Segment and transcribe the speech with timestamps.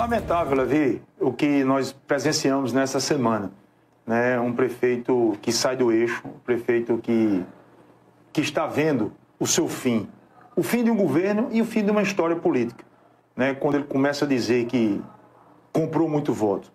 [0.00, 3.52] Lamentável, Levi, o que nós presenciamos nessa semana.
[4.06, 4.40] Né?
[4.40, 7.44] Um prefeito que sai do eixo, um prefeito que,
[8.32, 10.08] que está vendo o seu fim.
[10.56, 12.82] O fim de um governo e o fim de uma história política.
[13.36, 13.52] Né?
[13.52, 15.02] Quando ele começa a dizer que
[15.70, 16.72] comprou muito voto,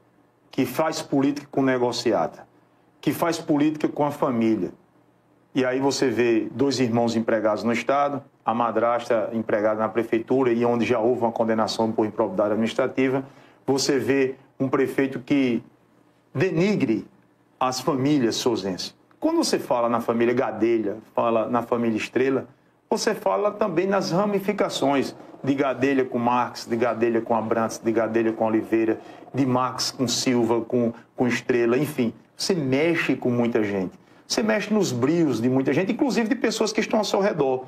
[0.52, 2.48] que faz política com negociata,
[3.02, 4.71] que faz política com a família.
[5.56, 10.66] E aí você vê dois irmãos empregados no Estado, a madrasta empregada na prefeitura e
[10.66, 13.24] onde já houve uma condenação por improbidade administrativa,
[13.66, 15.64] você vê um prefeito que
[16.34, 17.07] denigre
[17.57, 18.93] as famílias souzenses.
[19.18, 22.46] Quando você fala na família Gadelha, fala na família Estrela,
[22.90, 28.34] você fala também nas ramificações de Gadelha com Marx, de Gadelha com Abrantes, de Gadelha
[28.34, 29.00] com Oliveira,
[29.34, 32.14] de Marx com Silva, com, com Estrela, enfim.
[32.36, 33.98] Você mexe com muita gente.
[34.28, 37.66] Você mexe nos brios de muita gente, inclusive de pessoas que estão ao seu redor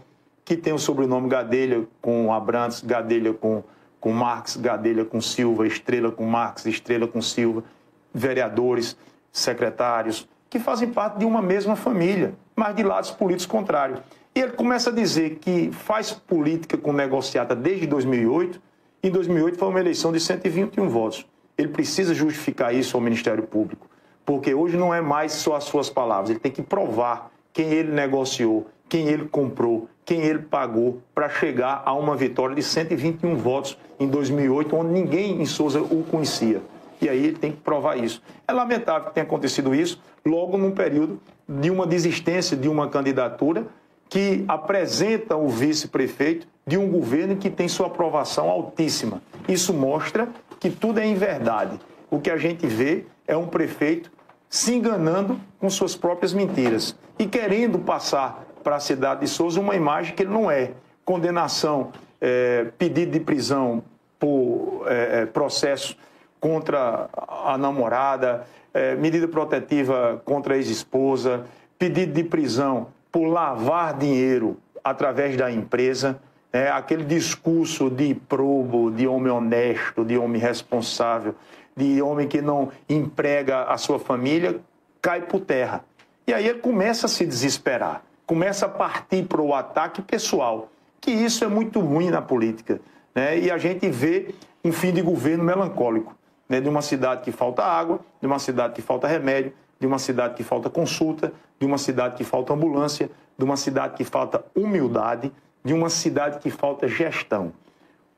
[0.48, 3.62] que tem o sobrenome Gadelha com Abrantes, Gadelha com,
[4.00, 7.66] com Marx, Gadelha com Silva, Estrela com Marx, Estrela com Silva,
[8.14, 8.96] vereadores,
[9.30, 14.00] secretários, que fazem parte de uma mesma família, mas de lados políticos contrários.
[14.34, 18.62] E ele começa a dizer que faz política com negociata desde 2008.
[19.04, 21.28] Em 2008 foi uma eleição de 121 votos.
[21.58, 23.90] Ele precisa justificar isso ao Ministério Público,
[24.28, 27.94] porque hoje não é mais só as suas palavras, ele tem que provar quem ele
[27.94, 33.78] negociou, quem ele comprou, quem ele pagou para chegar a uma vitória de 121 votos
[33.98, 36.62] em 2008, onde ninguém em Souza o conhecia.
[37.00, 38.22] E aí ele tem que provar isso.
[38.46, 43.66] É lamentável que tenha acontecido isso logo num período de uma desistência de uma candidatura
[44.10, 49.22] que apresenta o vice-prefeito de um governo que tem sua aprovação altíssima.
[49.48, 50.28] Isso mostra
[50.60, 51.80] que tudo é em verdade.
[52.12, 54.17] O que a gente vê é um prefeito
[54.50, 59.76] se enganando com suas próprias mentiras e querendo passar para a cidade de Souza uma
[59.76, 60.72] imagem que ele não é.
[61.04, 63.84] Condenação, é, pedido de prisão
[64.20, 65.98] por é, é processo
[66.40, 67.10] contra
[67.46, 71.46] a namorada, é, medida protetiva contra a ex-esposa,
[71.80, 76.20] pedido de prisão por lavar dinheiro através da empresa,
[76.52, 81.36] é, aquele discurso de probo, de homem honesto, de homem responsável,
[81.78, 84.60] de homem que não emprega a sua família,
[85.02, 85.86] cai por terra.
[86.26, 91.10] E aí ele começa a se desesperar começa a partir para o ataque pessoal, que
[91.10, 92.82] isso é muito ruim na política.
[93.16, 93.40] Né?
[93.40, 96.14] E a gente vê um fim de governo melancólico,
[96.50, 96.60] né?
[96.60, 100.36] de uma cidade que falta água, de uma cidade que falta remédio, de uma cidade
[100.36, 105.32] que falta consulta, de uma cidade que falta ambulância, de uma cidade que falta humildade,
[105.64, 107.54] de uma cidade que falta gestão.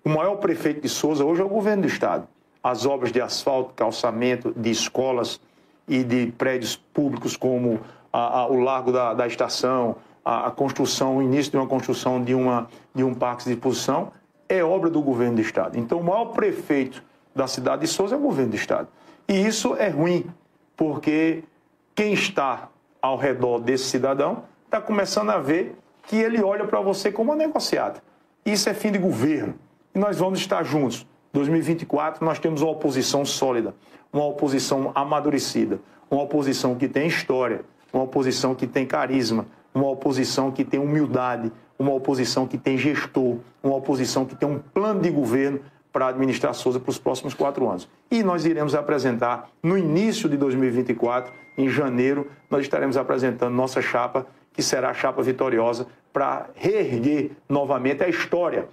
[0.03, 2.27] O maior prefeito de Souza hoje é o governo do Estado.
[2.63, 5.39] As obras de asfalto, calçamento de escolas
[5.87, 7.79] e de prédios públicos como
[8.11, 12.23] a, a, o largo da, da estação, a, a, construção, o início de uma construção
[12.23, 14.11] de, uma, de um parque de exposição,
[14.47, 15.77] é obra do governo do Estado.
[15.77, 17.03] Então, o maior prefeito
[17.35, 18.87] da cidade de Souza é o governo do Estado.
[19.27, 20.25] E isso é ruim,
[20.75, 21.43] porque
[21.95, 22.69] quem está
[23.01, 27.37] ao redor desse cidadão está começando a ver que ele olha para você como uma
[27.37, 28.01] negociada.
[28.45, 29.53] Isso é fim de governo.
[29.93, 31.05] E nós vamos estar juntos.
[31.33, 33.75] 2024, nós temos uma oposição sólida,
[34.11, 35.79] uma oposição amadurecida,
[36.09, 37.61] uma oposição que tem história,
[37.93, 43.37] uma oposição que tem carisma, uma oposição que tem humildade, uma oposição que tem gestor,
[43.63, 45.59] uma oposição que tem um plano de governo
[45.91, 47.87] para administrar Souza para os próximos quatro anos.
[48.11, 54.25] E nós iremos apresentar no início de 2024, em janeiro, nós estaremos apresentando nossa chapa,
[54.53, 58.67] que será a chapa vitoriosa, para reerguer novamente a história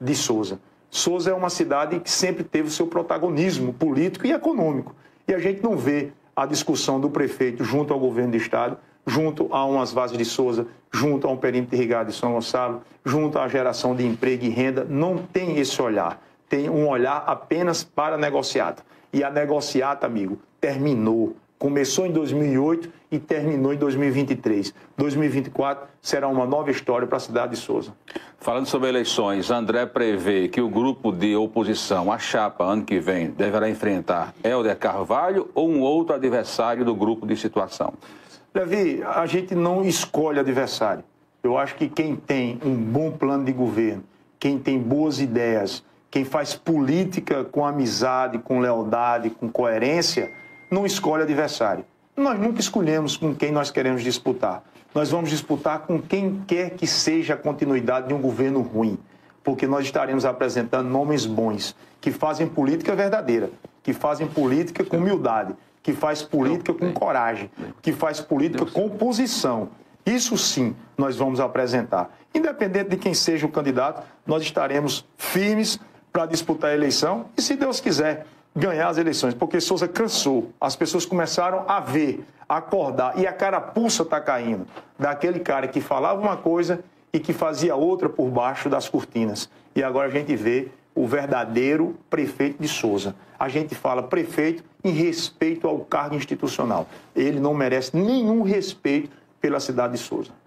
[0.00, 0.60] de Souza.
[0.90, 4.94] Souza é uma cidade que sempre teve o seu protagonismo político e econômico.
[5.28, 9.48] E a gente não vê a discussão do prefeito junto ao governo do Estado, junto
[9.54, 13.46] a umas vases de Souza, junto a um perímetro irrigado de São Gonçalo, junto à
[13.46, 16.20] geração de emprego e renda, não tem esse olhar.
[16.48, 18.82] Tem um olhar apenas para a negociata.
[19.12, 21.36] E a negociata, amigo, terminou.
[21.60, 24.72] Começou em 2008 e terminou em 2023.
[24.96, 27.92] 2024 será uma nova história para a cidade de Souza.
[28.38, 33.30] Falando sobre eleições, André prevê que o grupo de oposição, a chapa, ano que vem,
[33.32, 37.92] deverá enfrentar Helder Carvalho ou um outro adversário do grupo de situação?
[38.54, 41.04] Levi, a gente não escolhe adversário.
[41.42, 44.02] Eu acho que quem tem um bom plano de governo,
[44.38, 50.32] quem tem boas ideias, quem faz política com amizade, com lealdade, com coerência,
[50.70, 51.84] não escolhe adversário.
[52.16, 54.62] Nós nunca escolhemos com quem nós queremos disputar.
[54.94, 58.98] Nós vamos disputar com quem quer que seja a continuidade de um governo ruim,
[59.42, 63.50] porque nós estaremos apresentando nomes bons, que fazem política verdadeira,
[63.82, 67.50] que fazem política com humildade, que faz política com coragem,
[67.80, 69.68] que faz política com posição.
[70.04, 72.10] Isso sim nós vamos apresentar.
[72.34, 75.78] Independente de quem seja o candidato, nós estaremos firmes
[76.12, 80.50] para disputar a eleição e, se Deus quiser, ganhar as eleições, porque Souza cansou.
[80.60, 84.66] As pessoas começaram a ver, a acordar, e a carapuça está caindo
[84.98, 86.80] daquele cara que falava uma coisa
[87.12, 89.48] e que fazia outra por baixo das cortinas.
[89.74, 93.14] E agora a gente vê o verdadeiro prefeito de Souza.
[93.38, 96.86] A gente fala prefeito em respeito ao cargo institucional.
[97.14, 99.10] Ele não merece nenhum respeito
[99.40, 100.30] pela cidade de Souza.